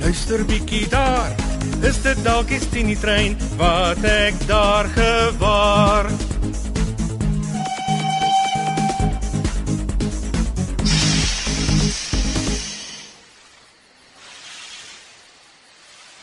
luister 0.00 0.44
bietjie 0.44 0.88
daar. 0.88 1.34
Is 1.82 1.98
dit 2.02 2.24
dalk 2.24 2.48
die 2.48 2.60
Tini 2.70 2.96
trein 2.96 3.36
wat 3.56 4.02
ek 4.04 4.38
daar 4.46 4.88
gewaar? 4.94 6.10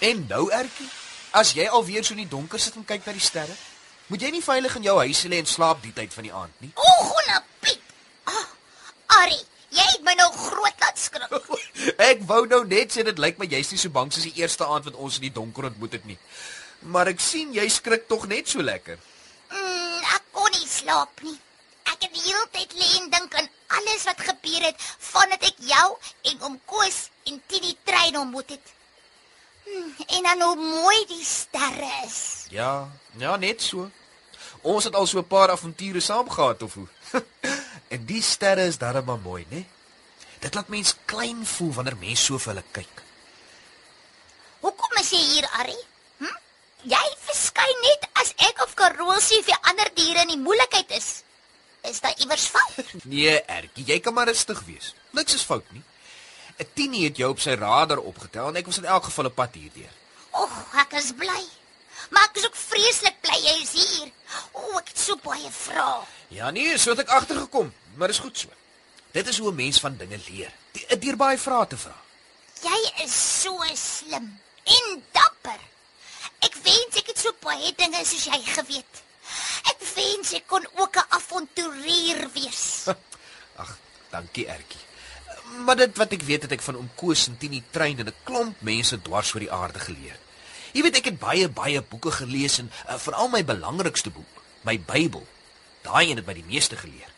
En 0.03 0.25
nou 0.27 0.49
Ertjie, 0.51 0.89
as 1.31 1.53
jy 1.55 1.67
alweer 1.71 2.03
so 2.03 2.11
in 2.11 2.25
die 2.25 2.31
donker 2.31 2.59
sit 2.59 2.75
en 2.75 2.83
kyk 2.83 3.05
na 3.07 3.13
die 3.15 3.23
sterre, 3.23 3.53
moet 4.11 4.25
jy 4.25 4.33
nie 4.35 4.43
veilig 4.43 4.75
in 4.75 4.87
jou 4.89 4.97
huis 4.99 5.21
lê 5.31 5.39
en 5.39 5.47
slaap 5.47 5.79
die 5.85 5.93
tyd 5.95 6.11
van 6.11 6.27
die 6.27 6.33
aand 6.35 6.65
nie. 6.65 6.73
Oggona 6.75 7.39
Piet. 7.63 7.93
Ah, 8.27 9.21
Ari, 9.21 9.39
jy 9.71 9.85
het 9.93 10.03
my 10.03 10.17
nou 10.19 10.27
groot 10.35 10.83
laat 10.83 10.99
wou 12.33 12.43
nou 12.49 12.63
net 12.65 12.93
sê 12.93 13.05
dit 13.05 13.21
lyk 13.21 13.39
my 13.41 13.47
jy's 13.49 13.71
nie 13.73 13.81
so 13.81 13.93
bang 13.93 14.11
soos 14.13 14.25
die 14.25 14.41
eerste 14.41 14.65
aand 14.65 14.89
wat 14.89 14.99
ons 15.05 15.19
in 15.19 15.27
die 15.27 15.35
donker 15.37 15.69
ontmoet 15.69 15.97
het 15.99 16.05
nie. 16.09 16.19
Maar 16.93 17.13
ek 17.13 17.21
sien 17.23 17.53
jy 17.55 17.65
skrik 17.71 18.07
tog 18.09 18.27
net 18.31 18.49
so 18.49 18.63
lekker. 18.65 18.99
Mm, 19.53 19.99
ek 20.17 20.29
kon 20.35 20.53
nie 20.57 20.69
slaap 20.69 21.23
nie. 21.25 21.35
Ek 21.91 21.99
het 21.99 22.13
die 22.15 22.23
hele 22.25 22.45
tyd 22.55 22.77
lê 22.79 22.89
en 22.99 23.09
dink 23.13 23.35
aan 23.39 23.49
alles 23.77 24.05
wat 24.09 24.23
gebeur 24.29 24.69
het 24.69 24.87
vandat 25.11 25.45
ek 25.49 25.59
jou 25.69 25.89
en 26.31 26.47
oom 26.47 26.55
Koos 26.69 27.07
en 27.29 27.41
Tini 27.47 27.75
trein 27.87 28.17
ontmoet 28.19 28.55
het. 28.55 28.73
Mm, 29.67 29.91
en 30.17 30.29
dan 30.29 30.47
hoe 30.47 30.55
mooi 30.59 30.97
die 31.11 31.25
sterre 31.27 31.91
is. 32.05 32.47
Ja, 32.51 32.89
ja, 33.21 33.37
net 33.37 33.61
so. 33.61 33.89
Ons 34.63 34.87
het 34.87 34.95
al 34.95 35.07
so 35.07 35.19
'n 35.19 35.27
paar 35.27 35.51
avonture 35.51 35.99
saam 35.99 36.29
gehad 36.29 36.63
of 36.63 36.73
hoe. 36.73 36.87
en 37.93 38.05
die 38.05 38.21
sterre 38.21 38.65
is 38.67 38.77
darem 38.77 39.05
maar 39.05 39.19
mooi, 39.19 39.45
né? 39.49 39.63
Dit 40.43 40.53
laat 40.57 40.67
mens 40.67 40.95
klein 41.07 41.45
voel 41.47 41.71
wanneer 41.77 41.95
mens 41.99 42.23
so 42.27 42.39
vir 42.41 42.53
hulle 42.53 42.63
kyk. 42.75 43.01
Hoekom 44.63 44.97
is 44.99 45.11
jy 45.15 45.21
hier, 45.23 45.47
Ari? 45.59 45.77
Hm? 46.19 46.35
Jy 46.93 47.03
verskyn 47.27 47.79
net 47.85 48.07
as 48.21 48.33
ek 48.49 48.59
of 48.65 48.75
Karolsie 48.79 49.39
die 49.47 49.55
ander 49.71 49.91
diere 49.95 50.25
in 50.25 50.33
die 50.35 50.41
moeilikheid 50.41 50.91
is. 50.99 51.09
Is 51.87 51.99
daar 52.03 52.15
iewers 52.23 52.47
fout? 52.51 52.91
Nee, 53.13 53.39
Ertjie, 53.47 53.85
jy 53.87 53.99
kan 54.03 54.15
maar 54.15 54.27
rustig 54.31 54.61
wees. 54.67 54.93
Niks 55.15 55.35
is 55.39 55.43
fout 55.47 55.67
nie. 55.75 55.83
'n 56.59 56.67
Tini 56.77 57.03
het 57.07 57.17
jou 57.17 57.31
op 57.33 57.39
sy 57.41 57.55
radar 57.57 57.97
opgetel 57.97 58.51
en 58.51 58.59
ek 58.59 58.67
was 58.69 58.77
in 58.77 58.85
elk 58.85 59.07
geval 59.09 59.25
'n 59.31 59.33
pad 59.33 59.55
hierdeur. 59.57 59.93
Och, 60.31 60.53
ek 60.83 60.93
is 60.99 61.11
bly. 61.17 61.43
Maar 62.09 62.27
ek 62.29 62.37
is 62.37 62.45
ook 62.45 62.55
vreeslik 62.55 63.15
bly 63.21 63.39
jy 63.41 63.55
is 63.63 63.73
hier. 63.73 64.11
O, 64.51 64.77
ek 64.77 64.91
het 64.93 64.99
so 64.99 65.15
baie 65.23 65.49
vrae. 65.51 66.03
Ja 66.29 66.51
nee, 66.51 66.77
so 66.77 66.91
het 66.91 66.99
ek 66.99 67.09
agtergekom, 67.09 67.73
maar 67.95 68.07
dis 68.07 68.19
goed 68.19 68.37
so. 68.37 68.49
Dit 69.13 69.27
is 69.29 69.37
hoe 69.37 69.51
'n 69.51 69.55
mens 69.55 69.79
van 69.79 69.97
dinge 69.97 70.19
leer. 70.29 70.51
Die- 70.71 70.97
Deur 70.99 71.15
baie 71.15 71.37
vrae 71.37 71.67
te 71.67 71.77
vra. 71.77 71.95
Jy 72.63 73.03
is 73.03 73.41
so 73.41 73.59
slim 73.73 74.39
en 74.63 75.03
dapper. 75.11 75.59
Ek 76.39 76.55
wens 76.63 76.95
ek 77.01 77.07
het 77.07 77.19
so 77.19 77.31
baie 77.39 77.73
dinge 77.77 78.01
soos 78.05 78.23
jy 78.25 78.39
geweet. 78.55 79.01
Ek 79.71 79.79
wens 79.95 80.33
ek 80.33 80.47
kon 80.47 80.65
ook 80.75 80.95
'n 80.97 81.05
avonturier 81.09 82.29
wees. 82.33 82.85
Ag, 83.63 83.77
dankie 84.09 84.47
Ertjie. 84.47 84.79
Maar 85.65 85.75
dit 85.75 85.97
wat 85.97 86.11
ek 86.11 86.21
weet 86.21 86.41
het 86.41 86.51
ek 86.51 86.61
van 86.61 86.75
oom 86.75 86.89
Koos 86.95 87.27
en 87.27 87.37
Tini 87.37 87.63
trein 87.71 87.99
en 87.99 88.07
'n 88.07 88.15
klomp 88.23 88.61
mense 88.61 89.01
dwars 89.01 89.33
oor 89.33 89.39
die 89.39 89.51
aarde 89.51 89.79
geleer. 89.79 90.17
Jy 90.73 90.81
weet 90.81 90.95
ek 90.97 91.05
het 91.05 91.19
baie 91.19 91.49
baie 91.49 91.81
boeke 91.81 92.11
gelees 92.11 92.57
en 92.57 92.71
uh, 92.89 92.97
veral 92.97 93.27
my 93.29 93.43
belangrikste 93.45 94.09
boek, 94.09 94.41
my 94.61 94.79
Bybel. 94.79 95.27
Daai 95.81 96.09
een 96.09 96.17
het 96.17 96.25
my 96.25 96.33
die 96.33 96.43
meeste 96.47 96.75
geleer. 96.77 97.11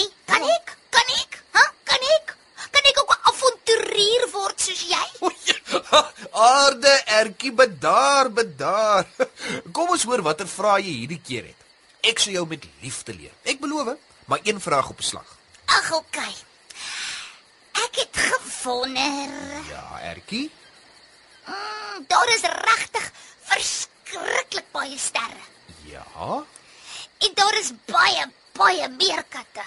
Ari? 0.00 0.08
Kan 0.26 0.42
ek? 0.42 0.76
Kan 0.90 1.08
ek? 1.20 1.32
Hæ? 1.52 1.64
Kan 1.84 2.04
ek? 2.16 2.36
Kan 2.72 2.84
ek 2.88 3.00
ook 3.02 3.12
'n 3.12 3.22
avonturier 3.30 4.24
word 4.32 4.60
soos 4.60 4.82
jy? 4.88 5.06
Aarde 6.50 6.92
Ertjie, 7.06 7.52
bedaar, 7.52 8.30
bedaar. 8.32 9.04
Kom 9.74 9.90
ons 9.90 10.04
hoor 10.08 10.22
watter 10.22 10.48
vrae 10.48 10.80
jy 10.86 10.94
hierdie 11.02 11.20
keer 11.20 11.44
het. 11.50 11.60
Ek 12.00 12.18
sal 12.18 12.32
jou 12.32 12.46
met 12.48 12.64
liefde 12.80 13.12
leer. 13.12 13.34
Ek 13.44 13.60
beloof, 13.60 13.96
maar 14.24 14.40
een 14.44 14.60
vraag 14.60 14.88
op 14.90 15.02
slag. 15.04 15.36
Ag, 15.66 15.92
okay. 15.92 16.32
Ek 17.84 18.00
het 18.00 18.16
gewonder. 18.16 19.34
Ja, 19.68 19.84
Ertjie. 20.12 20.48
Mm, 21.44 22.06
daar 22.08 22.28
is 22.36 22.46
regtig 22.46 23.10
verskriklik 23.50 24.72
baie 24.72 24.96
sterre. 24.98 25.44
Ja. 25.84 26.40
En 27.20 27.36
daar 27.36 27.58
is 27.60 27.72
baie, 27.84 28.24
baie 28.56 28.88
meer 28.88 29.24
katte. 29.28 29.66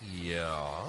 Ja. 0.00 0.84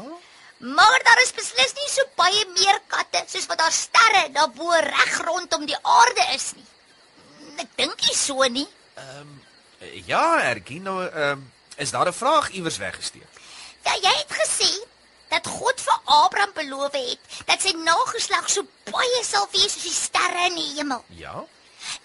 Maar 0.58 1.00
daar 1.04 1.22
is 1.24 1.32
beslis 1.34 1.74
nie 1.74 1.90
so 1.90 2.04
baie 2.16 2.46
meer 2.58 2.80
katte 2.88 3.24
soos 3.28 3.46
wat 3.50 3.58
daar 3.58 3.72
sterre 3.74 4.28
daarbo 4.32 4.70
reg 4.72 5.18
rondom 5.26 5.66
die 5.66 5.78
aarde 5.82 6.26
is 6.36 6.52
nie. 6.56 6.66
Ek 7.58 7.68
dink 7.76 8.02
nie 8.06 8.16
so 8.16 8.44
nie. 8.48 8.68
Ja, 10.06 10.42
Ertjie, 10.52 10.80
nou 10.82 11.02
ehm 11.08 11.32
um, 11.32 11.52
is 11.78 11.92
daar 11.92 12.08
'n 12.08 12.14
vraag 12.14 12.50
iewers 12.50 12.78
weggesteek. 12.78 13.28
Ja, 13.84 13.94
jy 14.02 14.14
het 14.18 14.34
gesê 14.42 14.70
dat 15.30 15.48
God 15.48 15.82
vir 15.82 16.00
Abraham 16.06 16.54
beloof 16.54 16.92
het 16.92 17.20
dat 17.46 17.62
sy 17.62 17.72
nageslag 17.72 18.50
so 18.50 18.62
baie 18.92 19.24
sal 19.24 19.48
wees 19.52 19.74
soos 19.74 19.84
die 19.84 19.94
sterre 19.94 20.46
in 20.46 20.56
die 20.56 20.74
hemel. 20.76 21.04
Ja, 21.08 21.44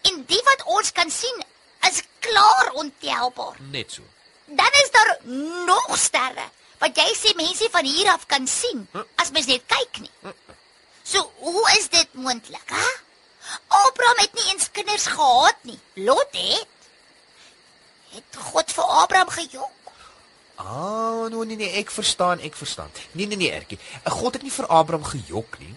En 0.03 0.25
die 0.27 0.41
wat 0.45 0.63
ons 0.65 0.93
kan 0.93 1.11
sien 1.11 1.45
is 1.91 2.03
klaar 2.19 2.71
ontelbaar. 2.73 3.57
net 3.59 3.93
so. 3.93 4.03
Dan 4.47 4.73
is 4.83 4.91
daar 4.91 5.19
nog 5.67 5.99
sterre 5.99 6.49
wat 6.83 6.99
jy 6.99 7.09
sê 7.17 7.35
mense 7.39 7.69
van 7.73 7.85
hier 7.89 8.11
af 8.13 8.27
kan 8.31 8.47
sien 8.47 8.87
as 9.17 9.33
mens 9.35 9.49
net 9.51 9.65
kyk 9.71 10.01
nie. 10.05 10.35
So, 11.07 11.23
hoe 11.39 11.67
is 11.79 11.89
dit 11.89 12.15
moontlik, 12.19 12.71
hè? 12.71 12.89
Abraham 13.69 14.19
het 14.25 14.35
nie 14.35 14.49
eens 14.53 14.71
kinders 14.75 15.07
gehad 15.07 15.59
nie. 15.63 15.79
Lot 15.95 16.35
het. 16.35 16.67
Het 18.17 18.39
God 18.51 18.73
vir 18.73 18.85
Abraham 18.85 19.31
gejok? 19.31 19.93
Ah, 20.57 21.27
nee 21.31 21.45
nee 21.45 21.57
nee, 21.57 21.73
ek 21.83 21.91
verstaan, 21.93 22.41
ek 22.41 22.57
verstaan. 22.57 22.91
Nee 23.13 23.27
nee 23.27 23.37
nee, 23.37 23.53
Ertjie. 23.53 23.79
God 24.05 24.39
het 24.39 24.43
nie 24.43 24.53
vir 24.53 24.67
Abraham 24.67 25.05
gejok 25.05 25.59
nie. 25.63 25.75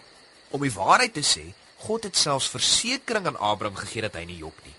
Om 0.49 0.63
die 0.65 0.73
waarheid 0.73 1.13
te 1.13 1.23
sê, 1.25 1.43
God 1.83 2.07
het 2.07 2.17
selfs 2.17 2.49
versekering 2.49 3.27
aan 3.27 3.37
Abraham 3.37 3.75
gegee 3.75 4.01
dat 4.07 4.17
hy 4.19 4.25
nie 4.27 4.39
jok 4.41 4.55
nie, 4.65 4.73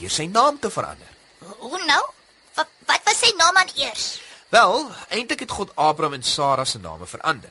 deur 0.00 0.12
sy 0.12 0.26
naam 0.28 0.58
te 0.60 0.70
verander. 0.72 1.08
Hoe 1.62 1.80
nou? 1.86 2.02
Wat, 2.56 2.68
wat 2.88 3.06
was 3.06 3.20
sy 3.22 3.30
naam 3.38 3.56
aan 3.56 3.70
eers? 3.76 4.08
Wel, 4.52 4.90
eintlik 5.08 5.40
het 5.40 5.50
God 5.50 5.70
Abraham 5.74 6.12
en 6.12 6.22
Sara 6.22 6.64
se 6.64 6.78
name 6.78 7.06
verander. 7.06 7.50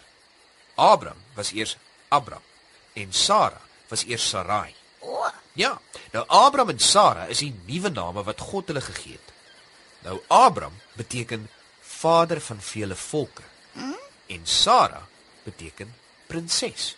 Abraham 0.76 1.18
was 1.34 1.52
eers 1.52 1.78
Abram 2.08 2.42
en 2.94 3.14
Sara 3.14 3.62
was 3.88 4.04
eers 4.06 4.30
Sarai. 4.30 4.76
O, 5.00 5.26
Ja, 5.54 5.82
nou 6.12 6.26
Abraham 6.28 6.70
en 6.70 6.80
Sara 6.80 7.26
is 7.26 7.42
die 7.42 7.56
nuwe 7.66 7.90
name 7.90 8.24
wat 8.24 8.40
God 8.40 8.68
hulle 8.70 8.82
gegee 8.82 9.12
het. 9.18 9.34
Nou 10.06 10.20
Abraham 10.28 10.78
beteken 10.94 11.50
vader 11.82 12.42
van 12.42 12.62
vele 12.62 12.96
volke. 12.96 13.44
En 14.28 14.42
Sara 14.44 15.08
beteken 15.44 15.96
prinses. 16.28 16.96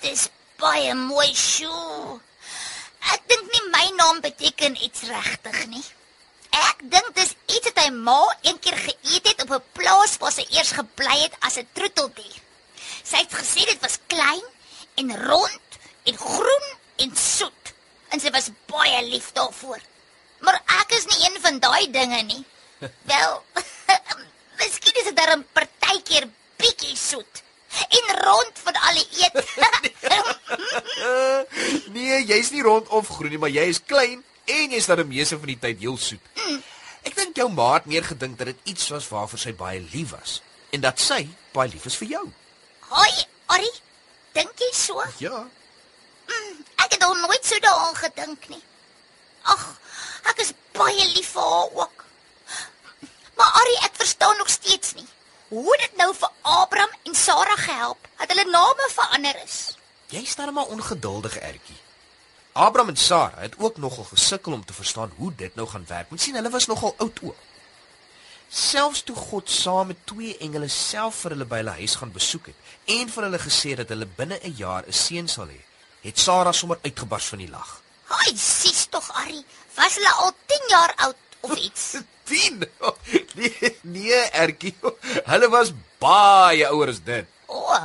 dis 0.00 0.28
baie 0.56 0.94
mooi 0.94 1.34
sjoe. 1.34 2.20
Ek 3.14 3.24
dink 3.26 3.48
nie 3.52 3.64
my 3.72 3.86
naam 3.96 4.20
beteken 4.20 4.76
iets 4.84 5.02
regtig 5.08 5.66
nie. 5.66 5.84
Ek 6.78 6.84
dink 6.92 7.08
dis 7.16 7.32
iets 7.50 7.66
wat 7.66 7.78
hy 7.82 7.88
ma 7.90 8.20
eendag 8.46 8.76
geëet 8.84 9.24
het 9.26 9.40
op 9.42 9.50
'n 9.56 9.64
plaas 9.74 10.12
waar 10.22 10.30
sy 10.30 10.44
eers 10.54 10.70
gebly 10.76 11.16
het 11.24 11.34
as 11.42 11.58
'n 11.58 11.66
troeteldier. 11.74 12.38
Sy 13.02 13.16
het 13.16 13.34
gesê 13.34 13.66
dit 13.66 13.80
was 13.82 13.98
klein 14.06 14.44
en 14.94 15.08
rond 15.26 15.68
en 16.06 16.16
groen 16.16 16.66
en 17.02 17.16
soet 17.16 17.72
en 18.10 18.20
sy 18.20 18.30
was 18.30 18.54
baie 18.70 19.02
lief 19.10 19.32
daarvoor. 19.32 19.80
Maar 20.38 20.62
ek 20.80 20.94
is 20.98 21.06
nie 21.10 21.26
een 21.26 21.40
van 21.40 21.58
daai 21.58 21.90
dinge 21.90 22.22
nie. 22.22 22.44
Wel, 23.10 23.42
miskien 24.62 24.94
is 25.02 25.10
dit 25.10 25.16
dan 25.16 25.44
partykeer 25.52 26.30
bietjie 26.56 26.96
soet. 26.96 27.42
En 27.88 28.22
rond 28.22 28.54
van 28.62 28.74
alle 28.86 29.04
eet. 29.18 29.36
Nee, 31.98 32.24
jy's 32.24 32.50
nie 32.50 32.62
rond 32.62 32.88
of 32.88 33.08
groen 33.08 33.30
nie, 33.30 33.38
maar 33.38 33.50
jy 33.50 33.66
is 33.66 33.82
klein 33.82 34.22
en 34.48 34.74
jy's 34.74 34.88
dan 34.88 35.02
die 35.02 35.10
meeste 35.12 35.38
van 35.38 35.50
die 35.52 35.58
tyd 35.60 35.82
heel 35.84 35.98
soet. 36.00 36.32
Ek 37.06 37.14
dink 37.16 37.36
jou 37.38 37.48
ma 37.52 37.74
het 37.76 37.88
meer 37.88 38.04
gedink 38.04 38.38
dat 38.40 38.50
dit 38.52 38.72
iets 38.74 38.88
was 38.94 39.08
waarvoor 39.12 39.40
sy 39.40 39.52
baie 39.56 39.80
lief 39.92 40.14
was 40.16 40.40
en 40.74 40.82
dat 40.84 41.00
sy 41.00 41.22
baie 41.56 41.70
lief 41.72 41.86
is 41.88 41.96
vir 42.00 42.08
jou. 42.16 42.24
Hoi, 42.88 43.12
Ari. 43.54 43.70
Dink 44.36 44.60
jy 44.60 44.68
so? 44.76 45.02
Ja. 45.22 45.44
Ek 46.78 46.92
het 46.94 47.04
al 47.04 47.16
nooit 47.20 47.44
so 47.46 47.58
daaraan 47.64 47.96
gedink 47.96 48.48
nie. 48.52 48.60
Ag, 49.48 49.64
ek 50.32 50.44
is 50.44 50.52
baie 50.76 51.06
lief 51.14 51.32
vir 51.34 51.48
haar 51.52 51.72
ook. 51.82 52.04
Maar 53.38 53.60
Ari, 53.62 53.76
ek 53.88 53.96
verstaan 54.02 54.36
nog 54.38 54.50
steeds 54.52 54.94
nie. 54.98 55.08
Hoe 55.48 55.76
dit 55.80 55.96
nou 55.96 56.10
vir 56.14 56.30
Abraham 56.42 56.92
en 57.08 57.14
Sara 57.16 57.56
gehelp 57.56 58.08
dat 58.18 58.32
hulle 58.34 58.44
name 58.50 58.88
verander 58.92 59.42
is. 59.44 59.58
Jy 60.12 60.24
staan 60.24 60.52
maar 60.52 60.72
ongeduldig, 60.74 61.38
Ertjie. 61.38 61.76
Abraham 62.58 62.88
en 62.88 62.96
Sara 62.96 63.40
het 63.40 63.54
ook 63.58 63.76
nogal 63.76 64.04
gesukkel 64.04 64.52
om 64.52 64.64
te 64.64 64.72
verstaan 64.72 65.12
hoe 65.16 65.34
dit 65.34 65.54
nou 65.54 65.68
gaan 65.68 65.84
werk. 65.86 66.10
Moet 66.10 66.20
sien, 66.20 66.34
hulle 66.34 66.50
was 66.50 66.66
nogal 66.66 66.94
oud 66.98 67.18
ook. 67.22 67.36
Selfs 68.48 69.02
toe 69.02 69.14
God 69.16 69.50
saam 69.50 69.86
met 69.86 70.00
twee 70.04 70.32
engele 70.42 70.68
self 70.68 71.20
vir 71.22 71.36
hulle 71.36 71.46
by 71.46 71.60
hulle 71.60 71.74
huis 71.78 71.94
gaan 72.00 72.10
besoek 72.16 72.48
het 72.50 72.72
en 72.96 73.12
vir 73.14 73.26
hulle 73.28 73.40
gesê 73.44 73.76
dat 73.78 73.92
hulle 73.94 74.08
binne 74.16 74.40
'n 74.42 74.56
jaar 74.58 74.82
'n 74.88 74.98
seun 75.02 75.28
sal 75.28 75.52
hê, 75.52 75.60
het 76.02 76.18
Sara 76.18 76.52
sommer 76.52 76.78
uitgebars 76.82 77.28
van 77.34 77.38
die 77.38 77.50
lag. 77.50 77.70
Haai, 78.10 78.34
sies 78.36 78.86
tog 78.90 79.06
Ari, 79.22 79.44
was 79.76 79.94
hulle 79.94 80.12
al 80.24 80.32
10 80.46 80.68
jaar 80.68 80.92
oud 80.96 81.16
of 81.40 81.54
iets? 81.56 81.94
10. 82.28 82.64
Nee, 83.34 83.78
nee, 83.82 84.20
Ertjie. 84.32 84.74
Hulle 85.24 85.48
was 85.48 85.72
baie 85.98 86.66
ouer 86.66 86.88
as 86.88 87.00
dit. 87.04 87.26
O, 87.46 87.54
oh, 87.54 87.82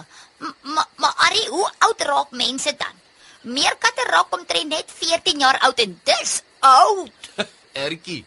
maar 0.62 0.88
maar 0.96 1.14
Ari, 1.18 1.48
hoe 1.50 1.72
oud 1.78 2.02
raak 2.02 2.32
mense 2.32 2.76
dan? 2.76 3.03
Meerkatte 3.44 4.08
raak 4.10 4.34
omtrent 4.36 4.72
net 4.72 4.92
14 4.92 5.40
jaar 5.40 5.60
oud 5.68 5.80
en 5.80 6.00
dis 6.04 6.42
oud. 6.60 7.32
Ertjie. 7.86 8.24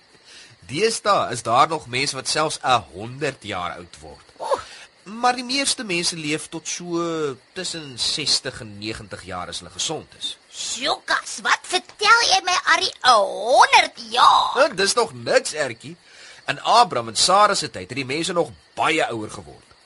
Deesdae 0.66 1.32
is 1.32 1.42
daar 1.46 1.68
nog 1.68 1.86
mense 1.86 2.16
wat 2.16 2.28
selfs 2.28 2.58
100 2.92 3.44
jaar 3.46 3.76
oud 3.78 4.00
word. 4.00 4.32
Oh, 4.36 4.60
Maar 5.06 5.36
die 5.38 5.44
meeste 5.46 5.84
mense 5.86 6.16
leef 6.18 6.48
tot 6.50 6.66
so 6.68 7.36
tussen 7.54 7.92
60 7.98 8.60
en 8.60 8.72
90 8.78 9.20
jaar 9.22 9.52
as 9.52 9.60
hulle 9.62 9.70
gesond 9.70 10.16
is. 10.18 10.32
Sjokas, 10.50 11.36
wat 11.46 11.62
vertel 11.62 12.24
jy 12.32 12.40
my 12.42 12.56
Ari? 12.74 12.88
100 13.06 14.00
jaar. 14.10 14.56
Nou, 14.56 14.74
dis 14.74 14.96
nog 14.98 15.12
niks, 15.14 15.54
Ertjie. 15.54 15.94
In 16.50 16.58
Abraham 16.60 17.12
en 17.12 17.16
Sara 17.16 17.54
se 17.54 17.70
tyd 17.70 17.86
het 17.86 18.00
die 18.00 18.06
mense 18.08 18.34
nog 18.34 18.50
baie 18.74 19.06
ouer 19.06 19.30
geword. 19.30 19.76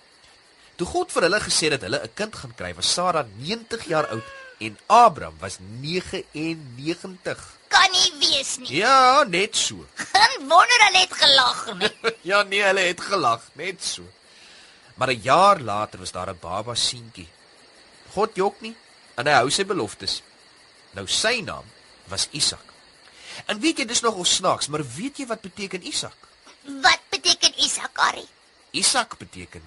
Toe 0.81 0.89
God 0.89 1.13
vir 1.13 1.29
hulle 1.29 1.41
gesê 1.45 1.69
dat 1.75 1.85
hulle 1.85 2.01
'n 2.01 2.15
kind 2.17 2.37
gaan 2.37 2.57
kry, 2.57 2.73
was 2.75 2.93
Sara 2.93 3.27
90 3.37 3.85
jaar 3.93 4.09
oud 4.09 4.25
en 4.61 4.79
Abraham 4.87 5.35
was 5.41 5.57
99. 5.81 7.59
Kan 7.69 7.91
nie 7.91 8.13
wees 8.21 8.59
nie. 8.61 8.77
Ja, 8.77 9.25
net 9.25 9.57
so. 9.57 9.87
Geen 10.13 10.49
wonder 10.49 10.81
hulle 10.85 11.01
het 11.01 11.15
gelag 11.17 11.61
nie. 11.79 12.13
ja 12.31 12.43
nee, 12.43 12.63
hulle 12.63 12.85
het 12.91 13.01
gelag, 13.01 13.47
net 13.53 13.85
so. 13.85 14.03
Maar 14.95 15.15
'n 15.15 15.21
jaar 15.23 15.61
later 15.61 15.99
was 15.99 16.13
daar 16.13 16.31
'n 16.31 16.39
baba 16.41 16.75
seentjie. 16.75 17.29
God 18.13 18.37
jok 18.37 18.61
nie 18.61 18.77
en 19.15 19.27
hy 19.27 19.33
hou 19.33 19.51
sy 19.51 19.65
beloftes. 19.65 20.23
Nou 20.91 21.07
sy 21.07 21.41
naam 21.41 21.65
was 22.05 22.29
Isak. 22.31 22.65
En 23.47 23.61
weet 23.61 23.79
jy 23.79 23.87
dis 23.87 24.05
nogal 24.05 24.25
snaaks, 24.25 24.69
maar 24.69 24.85
weet 24.97 25.17
jy 25.17 25.27
wat 25.27 25.41
beteken 25.41 25.87
Isak? 25.87 26.17
Wat 26.83 27.01
beteken 27.09 27.53
Isak 27.57 27.99
Ari? 27.99 28.29
Isak 28.71 29.19
beteken 29.19 29.63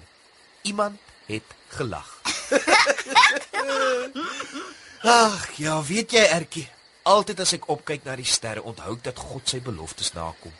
iemand 0.62 1.00
het 1.26 1.44
gelag. 1.68 2.20
Ag, 5.04 5.50
ja, 5.60 5.74
weet 5.84 6.14
jy 6.16 6.20
Ertjie, 6.32 6.62
altyd 7.04 7.42
as 7.44 7.50
ek 7.58 7.66
opkyk 7.68 8.06
na 8.06 8.14
die 8.16 8.24
sterre, 8.24 8.62
onthou 8.64 8.94
ek 8.96 9.02
dat 9.04 9.18
God 9.20 9.50
sy 9.52 9.58
beloftes 9.60 10.14
nakom. 10.16 10.52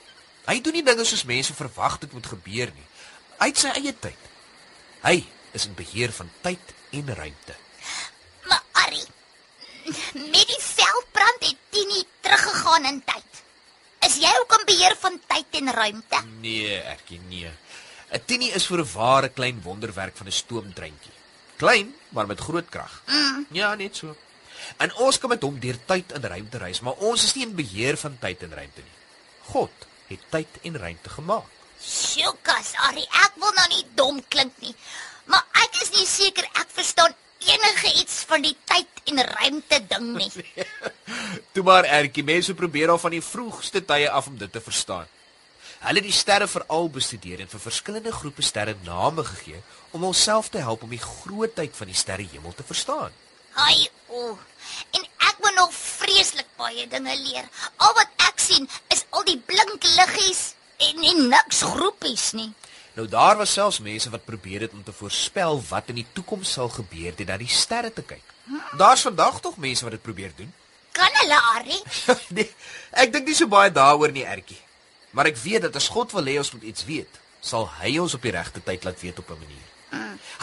Hy 0.45 0.59
doen 0.61 0.77
nie 0.77 0.83
dinge 0.85 1.07
soos 1.09 1.23
mense 1.25 1.55
verwag 1.57 1.97
dit 2.03 2.13
moet 2.13 2.27
gebeur 2.29 2.73
nie. 2.77 2.85
Hy 3.39 3.47
het 3.49 3.63
sy 3.63 3.71
eie 3.73 3.95
tyd. 3.97 4.27
Hy 5.01 5.15
is 5.57 5.65
in 5.65 5.73
beheer 5.79 6.13
van 6.13 6.29
tyd 6.45 6.75
en 6.93 7.09
ruimte. 7.17 7.57
Maar 8.51 8.61
Ari, 8.83 9.01
met 10.35 10.53
die 10.53 10.61
veldbrand 10.61 11.47
het 11.49 11.65
Tini 11.73 12.03
teruggegaan 12.21 12.91
in 12.91 13.01
tyd. 13.09 13.41
Is 14.05 14.19
jy 14.21 14.35
ook 14.43 14.59
in 14.59 14.69
beheer 14.69 14.99
van 15.07 15.17
tyd 15.25 15.59
en 15.63 15.73
ruimte? 15.73 16.21
Nee, 16.43 16.83
Ertjie, 16.83 17.23
nee. 17.31 17.49
'n 18.13 18.23
Tini 18.27 18.53
is 18.53 18.69
vir 18.69 18.85
'n 18.85 18.93
ware 18.93 19.29
klein 19.33 19.63
wonderwerk 19.65 20.17
van 20.17 20.29
'n 20.29 20.41
stoomtreintjie. 20.43 21.17
Klein, 21.57 21.95
maar 22.13 22.27
met 22.27 22.41
groot 22.41 22.69
krag. 22.69 23.03
Mm. 23.07 23.47
Ja, 23.51 23.75
net 23.75 23.97
so. 23.97 24.15
En 24.77 24.95
ons 25.07 25.19
kan 25.19 25.33
met 25.33 25.43
hom 25.43 25.59
deur 25.61 25.79
tyd 25.87 26.13
en 26.13 26.29
ruimte 26.35 26.59
reis, 26.59 26.81
maar 26.81 27.01
ons 27.11 27.25
is 27.25 27.35
nie 27.35 27.47
in 27.47 27.57
beheer 27.59 27.99
van 28.01 28.17
tyd 28.21 28.47
en 28.47 28.55
ruimte 28.61 28.85
nie. 28.85 28.97
God 29.51 29.89
het 30.09 30.31
tyd 30.31 30.61
en 30.63 30.79
ruimte 30.79 31.13
gemaak. 31.17 31.51
Sjokas 31.85 32.73
Ari, 32.89 33.05
ek 33.25 33.37
wil 33.43 33.53
nou 33.57 33.67
nie 33.73 33.85
dom 33.99 34.23
klink 34.33 34.57
nie. 34.65 34.75
Maar 35.29 35.45
ek 35.65 35.83
is 35.83 35.93
nie 35.97 36.07
seker 36.09 36.47
ek 36.53 36.71
verstaan 36.73 37.15
enige 37.45 37.91
iets 38.01 38.23
van 38.29 38.45
die 38.45 38.55
tyd 38.69 39.03
en 39.11 39.21
ruimte 39.29 39.81
ding 39.89 40.13
nie. 40.17 40.31
Toe 41.53 41.65
maar 41.67 41.85
Ertjie, 41.85 42.25
mense 42.25 42.55
probeer 42.57 42.93
al 42.93 43.01
van 43.01 43.13
die 43.17 43.25
vroegste 43.25 43.85
tye 43.85 44.09
af 44.11 44.31
om 44.31 44.39
dit 44.41 44.53
te 44.53 44.63
verstaan. 44.65 45.11
Hulle 45.85 46.01
het 46.01 46.09
die 46.09 46.17
sterre 46.17 46.49
veral 46.49 46.89
bestudeer 46.89 47.43
en 47.45 47.51
vir 47.53 47.61
verskillende 47.61 48.13
groepe 48.13 48.45
sterre 48.45 48.77
name 48.87 49.25
gegee 49.29 49.61
om 49.93 50.07
onsself 50.09 50.49
te 50.49 50.63
help 50.65 50.87
om 50.87 50.93
die 50.95 51.03
grootheid 51.03 51.77
van 51.77 51.91
die 51.93 51.99
sterrehemel 51.99 52.57
te 52.57 52.65
verstaan. 52.65 53.13
Ai, 53.55 53.89
o. 54.09 54.39
En 54.91 55.03
ek 55.03 55.37
moet 55.41 55.55
nog 55.55 55.73
vreeslik 55.75 56.47
baie 56.59 56.87
dinge 56.89 57.17
leer. 57.23 57.47
Al 57.77 57.95
wat 57.95 58.27
ek 58.29 58.43
sien 58.43 58.69
is 58.95 59.05
al 59.11 59.25
die 59.29 59.39
blink 59.39 59.87
liggies 59.97 60.55
en 60.83 61.01
nie 61.01 61.15
niks 61.29 61.63
groepies 61.63 62.33
nie. 62.35 62.51
Nou 62.95 63.07
daar 63.11 63.37
was 63.37 63.53
selfs 63.53 63.81
mense 63.83 64.11
wat 64.11 64.25
probeer 64.25 64.67
het 64.67 64.73
om 64.73 64.83
te 64.83 64.93
voorspel 64.95 65.59
wat 65.69 65.89
in 65.91 65.99
die 66.03 66.07
toekoms 66.13 66.53
sal 66.53 66.71
gebeur 66.71 67.15
deur 67.17 67.27
na 67.27 67.39
die 67.41 67.51
sterre 67.51 67.91
te 67.93 68.03
kyk. 68.07 68.23
Daar's 68.79 69.03
vandag 69.07 69.41
tog 69.41 69.57
mense 69.57 69.85
wat 69.85 69.97
dit 69.97 70.03
probeer 70.03 70.33
doen. 70.37 70.53
Kan 70.95 71.11
hulle 71.19 71.41
Ari? 71.57 71.81
nee, 72.37 72.51
ek 72.91 73.13
dink 73.13 73.27
nie 73.27 73.35
so 73.35 73.51
baie 73.51 73.73
daaroor 73.75 74.15
nie, 74.15 74.23
Ertjie. 74.23 74.61
Maar 75.15 75.31
ek 75.33 75.39
weet 75.43 75.67
dat 75.67 75.79
as 75.79 75.91
God 75.91 76.15
wil 76.15 76.31
hê 76.31 76.39
ons 76.39 76.53
moet 76.55 76.67
iets 76.71 76.87
weet, 76.87 77.19
sal 77.43 77.67
hy 77.81 77.97
ons 78.03 78.15
op 78.15 78.23
die 78.23 78.35
regte 78.35 78.63
tyd 78.63 78.87
laat 78.87 79.03
weet 79.03 79.19
op 79.19 79.31
'n 79.31 79.43
manier. 79.43 79.74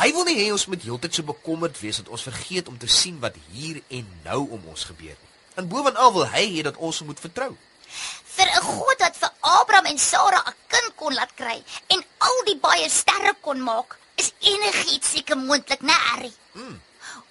Hy 0.02 0.12
wil 0.16 0.26
nie 0.28 0.38
hê 0.40 0.52
ons 0.52 0.68
moet 0.72 0.84
heeltyd 0.84 1.18
so 1.18 1.24
bekommerd 1.28 1.80
wees 1.82 2.00
dat 2.02 2.10
ons 2.10 2.28
vergeet 2.28 2.68
om 2.68 2.78
te 2.78 2.88
sien 2.88 3.20
wat 3.20 3.36
hier 3.52 3.82
en 3.90 4.08
nou 4.24 4.42
om 4.58 4.72
ons 4.74 4.86
gebeur 4.90 5.16
nie. 5.16 5.32
En 5.60 5.68
bovenal 5.68 6.14
wil 6.16 6.28
hy 6.34 6.46
hê 6.56 6.64
dat 6.68 6.78
ons 6.78 7.02
hom 7.02 7.12
moet 7.12 7.20
vertrou. 7.20 7.52
Vir 8.36 8.48
'n 8.48 8.62
God 8.64 9.00
wat 9.00 9.18
vir 9.18 9.32
Abraham 9.42 9.86
en 9.86 10.00
Sara 10.00 10.42
'n 10.48 10.56
kind 10.68 10.96
kon 10.96 11.14
laat 11.14 11.34
kry 11.36 11.58
en 11.88 12.04
al 12.18 12.40
die 12.46 12.58
baie 12.58 12.90
sterre 12.90 13.34
kon 13.42 13.60
maak, 13.62 13.98
is 14.16 14.32
enigiets 14.40 15.12
seker 15.12 15.38
moontlik, 15.38 15.82
né, 15.82 15.96
Ari? 16.14 16.34
Mm. 16.54 16.82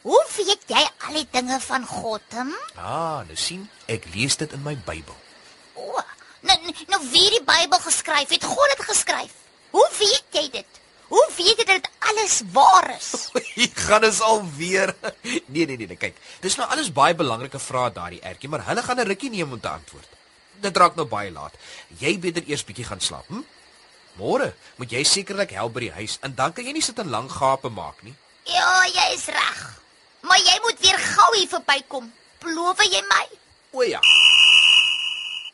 Hoe 0.03 0.25
weet 0.37 0.63
jy 0.67 0.83
al 1.07 1.15
die 1.15 1.29
dinge 1.31 1.61
van 1.61 1.87
God, 1.87 2.23
hm? 2.33 2.53
Ah, 2.77 3.21
nou 3.29 3.37
sien, 3.37 3.69
ek 3.87 4.09
lees 4.15 4.37
dit 4.37 4.53
in 4.53 4.63
my 4.63 4.77
Bybel. 4.87 5.17
O, 5.75 6.01
nou 6.41 6.57
nou 6.89 7.01
wie 7.13 7.25
het 7.25 7.37
die 7.39 7.45
Bybel 7.45 7.81
geskryf? 7.85 8.29
Het 8.29 8.45
God 8.45 8.77
dit 8.77 8.85
geskryf? 8.87 9.35
Hoe 9.71 9.89
weet 9.99 10.39
jy 10.39 10.47
dit? 10.51 10.70
Hoe 11.11 11.27
weet 11.37 11.59
jy 11.59 11.65
dat 11.67 11.83
dit 11.83 11.89
alles 12.11 12.37
waar 12.55 12.87
is? 12.95 13.11
Ek 13.67 13.79
gaan 13.89 14.05
dit 14.05 14.21
alweer. 14.23 14.95
Nee, 15.27 15.67
nee, 15.67 15.77
nee, 15.77 15.87
nee, 15.91 15.99
kyk. 15.99 16.19
Dis 16.45 16.57
nou 16.59 16.69
alles 16.71 16.93
baie 16.95 17.17
belangrike 17.19 17.59
vrae 17.59 17.91
daardie 17.95 18.23
Ertjie, 18.23 18.51
maar 18.53 18.63
hulle 18.69 18.83
gaan 18.87 19.01
'n 19.03 19.09
rukkie 19.11 19.31
neem 19.31 19.53
om 19.53 19.61
te 19.61 19.69
antwoord. 19.69 20.09
Dit 20.61 20.77
raak 20.77 20.95
nou 20.95 21.07
baie 21.09 21.33
laat. 21.35 21.55
Jy 21.99 22.19
beter 22.19 22.47
eers 22.47 22.65
bietjie 22.65 22.87
gaan 22.87 23.01
slaap, 23.01 23.27
hm? 23.29 23.43
Môre 24.21 24.53
moet 24.77 24.91
jy 24.93 25.03
sekerlik 25.05 25.51
help 25.57 25.73
by 25.77 25.87
die 25.87 25.95
huis 25.99 26.19
en 26.27 26.35
dan 26.35 26.53
kan 26.53 26.65
jy 26.67 26.73
nie 26.77 26.85
sit 26.85 26.99
en 26.99 27.11
lank 27.11 27.31
gape 27.33 27.69
maak 27.69 28.03
nie. 28.03 28.15
Ja, 28.45 28.85
jy 28.87 29.07
is 29.15 29.27
reg. 29.27 29.61
Maar 30.27 30.39
jy 30.39 30.57
moet 30.63 30.81
weer 30.81 30.99
gou 30.99 31.31
hier 31.37 31.49
verbykom. 31.49 32.13
Beloof 32.43 32.83
jy 32.85 33.03
my? 33.09 33.25
O 33.73 33.83
ja. 33.83 34.01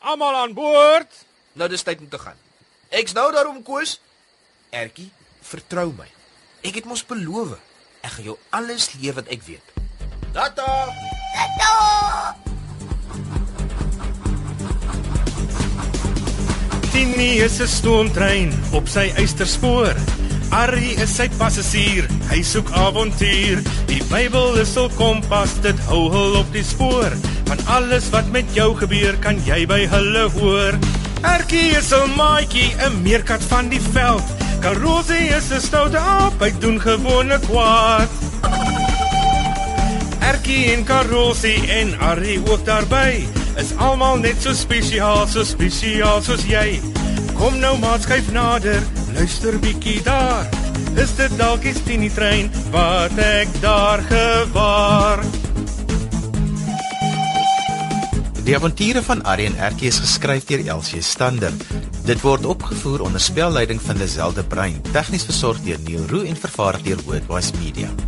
Almal 0.01 0.35
aan 0.35 0.53
boord. 0.53 1.23
Nou 1.53 1.69
dis 1.69 1.83
tyd 1.83 1.99
om 1.99 2.09
te 2.09 2.19
gaan. 2.19 2.37
Ek's 2.89 3.13
nou 3.13 3.31
daarom 3.31 3.63
koes. 3.63 3.97
Ertjie, 4.69 5.09
vertrou 5.47 5.91
my. 5.97 6.07
Ek 6.65 6.81
het 6.81 6.87
mos 6.89 7.05
beloof. 7.07 7.55
Ek 8.03 8.17
gaan 8.17 8.29
jou 8.31 8.37
alles 8.55 8.91
leer 8.99 9.15
wat 9.17 9.29
ek 9.33 9.43
weet. 9.47 9.73
Tata. 10.35 10.67
Tata! 11.35 12.35
Tini 16.91 17.39
is 17.45 17.59
'n 17.61 17.67
stoomtrein 17.67 18.51
op 18.73 18.87
sy 18.87 19.11
eysterspoor. 19.15 19.95
Arrie 20.49 20.95
is 21.03 21.15
sy 21.15 21.27
passasier, 21.37 22.07
hy 22.29 22.41
soek 22.41 22.71
avontuur. 22.71 23.61
Die 23.89 24.01
Bybel 24.09 24.57
is 24.61 24.75
hul 24.75 24.89
kompas, 24.95 25.53
dit 25.61 25.79
hou 25.89 26.07
hul 26.09 26.39
op 26.39 26.51
die 26.53 26.63
spoor. 26.63 27.11
Van 27.49 27.59
alles 27.67 28.09
wat 28.09 28.31
met 28.31 28.45
jou 28.55 28.75
gebeur, 28.75 29.17
kan 29.19 29.37
jy 29.45 29.65
by 29.67 29.85
hulle 29.91 30.29
hoor. 30.39 30.79
Erkie 31.23 31.75
is 31.77 31.91
'n 31.91 32.15
maatjie, 32.15 32.73
'n 32.79 33.01
meerkat 33.03 33.43
van 33.43 33.69
die 33.69 33.81
veld. 33.81 34.46
Karosie 34.61 35.29
is 35.37 35.51
'n 35.51 35.61
stoute 35.61 35.97
aap, 35.97 36.39
hy 36.39 36.51
doen 36.59 36.79
gewone 36.81 37.39
kwaad. 37.47 38.09
Erkie 40.29 40.73
en 40.73 40.83
Karosie 40.83 41.61
en 41.79 41.99
Arrie 41.99 42.41
ook 42.49 42.65
daarby. 42.65 43.25
Is 43.57 43.73
almal 43.77 44.17
net 44.17 44.41
so 44.41 44.53
spesiaal, 44.53 45.27
so 45.27 45.43
spesiaal 45.43 46.21
soos 46.21 46.45
jy. 46.45 46.81
Kom 47.37 47.59
nou 47.59 47.77
maat 47.77 48.01
skuif 48.01 48.31
nader, 48.31 48.81
luister 49.13 49.59
bietjie 49.59 50.01
daar. 50.03 50.45
Is 50.97 51.13
dit 51.17 51.37
dalk 51.37 51.61
die 51.61 51.75
Tini 51.85 52.09
trein 52.09 52.51
wat 52.71 53.17
ek 53.17 53.61
daar 53.61 54.01
gewaar? 54.09 55.21
Die 58.47 58.55
avonture 58.55 59.01
van 59.03 59.19
en 59.27 59.57
Erkie 59.59 59.89
is 59.89 59.97
geskryf 59.99 60.45
deur 60.47 60.61
Elsie 60.71 61.01
Stander. 61.03 61.51
Dit 62.07 62.23
word 62.23 62.47
opgevoer 62.47 63.03
onder 63.03 63.19
spelleiding 63.19 63.81
van 63.83 63.99
Lazelle 63.99 64.39
de 64.39 64.43
Bruin, 64.47 64.79
tegnies 64.93 65.27
versorg 65.27 65.59
deur 65.67 65.83
Neil 65.83 66.07
Roo 66.07 66.23
en 66.23 66.39
vervaar 66.39 66.79
deur 66.83 67.03
Worldwide 67.03 67.59
Media. 67.59 68.06